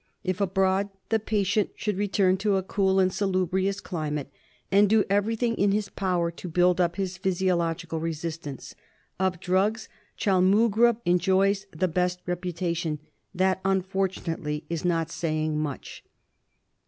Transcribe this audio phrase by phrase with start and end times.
[0.23, 4.31] If abroad, the patient should return to a cool and salubrious climate
[4.71, 8.73] and do everything in his power to build up his physiological resistance.
[9.19, 12.97] Of drugs, Chaul moogra enjoys the best reputation;
[13.35, 16.03] that, unfortunately, is not saying much.